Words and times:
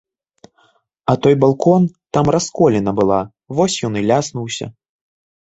А 1.11 1.15
той 1.25 1.35
балкон, 1.43 1.83
там 2.17 2.31
расколіна 2.37 2.91
была, 3.01 3.21
вось 3.61 3.79
ён 3.91 4.01
і 4.03 4.05
ляснуўся. 4.09 4.65